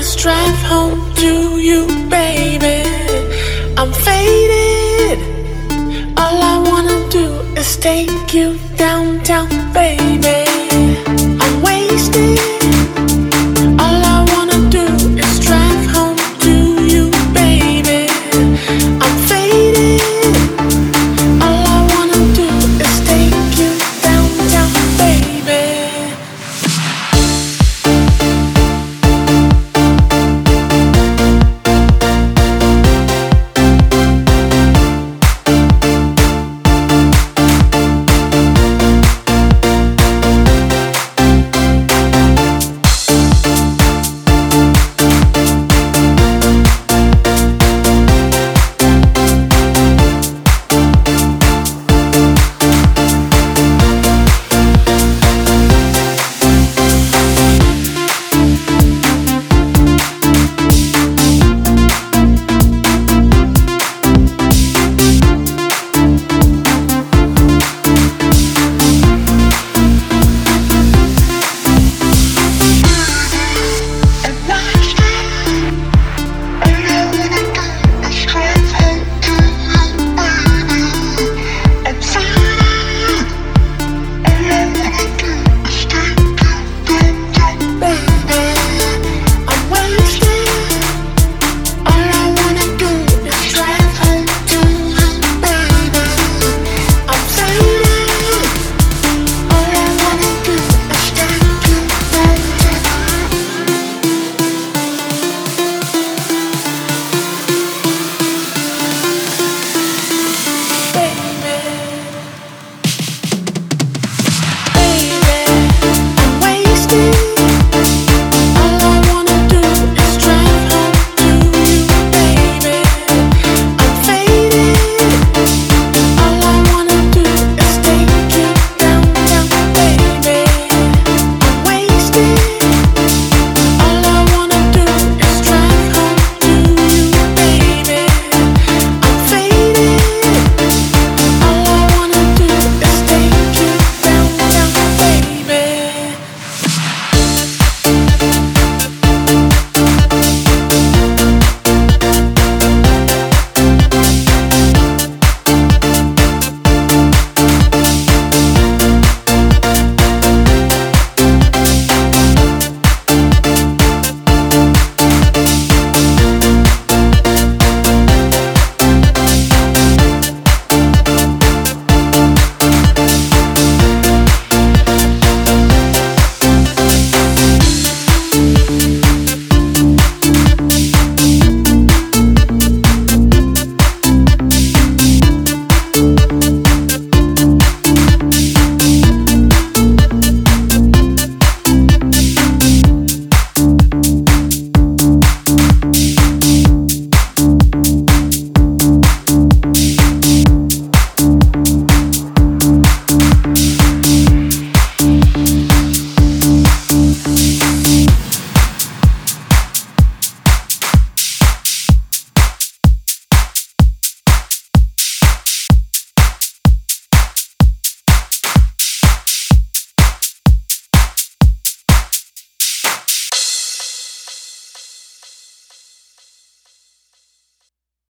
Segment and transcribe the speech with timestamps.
[0.00, 2.88] Let's drive home to you, baby.
[3.76, 5.18] I'm faded.
[6.16, 7.26] All I wanna do
[7.58, 10.47] is take you downtown, baby.